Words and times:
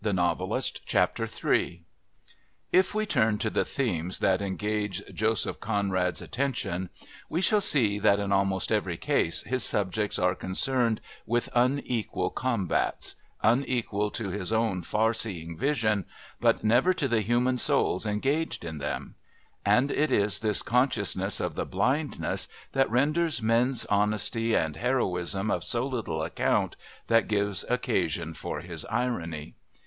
III 0.03 1.83
If 2.71 2.95
we 2.95 3.05
turn 3.05 3.37
to 3.37 3.51
the 3.51 3.63
themes 3.63 4.17
that 4.17 4.41
engage 4.41 5.03
Joseph 5.13 5.59
Conrad's 5.59 6.23
attention 6.23 6.89
we 7.29 7.39
shall 7.39 7.61
see 7.61 7.99
that 7.99 8.17
in 8.19 8.31
almost 8.31 8.71
every 8.71 8.97
case 8.97 9.43
his 9.43 9.63
subjects 9.63 10.17
are 10.17 10.33
concerned 10.33 11.01
with 11.27 11.49
unequal 11.53 12.31
combats 12.31 13.13
unequal 13.43 14.09
to 14.09 14.29
his 14.29 14.51
own 14.51 14.81
far 14.81 15.13
seeing 15.13 15.55
vision, 15.55 16.05
but 16.39 16.63
never 16.63 16.95
to 16.95 17.07
the 17.07 17.21
human 17.21 17.59
souls 17.59 18.07
engaged 18.07 18.65
in 18.65 18.79
them, 18.79 19.13
and 19.63 19.91
it 19.91 20.09
is 20.11 20.39
this 20.39 20.63
consciousness 20.63 21.39
of 21.39 21.53
the 21.53 21.63
blindness 21.63 22.47
that 22.71 22.89
renders 22.89 23.43
men's 23.43 23.85
honesty 23.85 24.55
and 24.55 24.77
heroism 24.77 25.51
of 25.51 25.63
so 25.63 25.85
little 25.85 26.23
account 26.23 26.75
that 27.05 27.27
gives 27.27 27.63
occasion 27.69 28.33
for 28.33 28.61
his 28.61 28.83
irony. 28.85 29.53